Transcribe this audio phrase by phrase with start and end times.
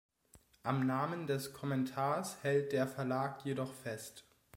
[0.63, 4.25] Am Namen des Kommentars hält der Verlag jedoch fest.